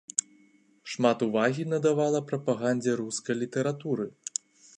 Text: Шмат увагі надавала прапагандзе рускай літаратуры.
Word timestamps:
Шмат 0.93 1.17
увагі 1.27 1.65
надавала 1.73 2.21
прапагандзе 2.33 2.91
рускай 3.03 3.35
літаратуры. 3.45 4.05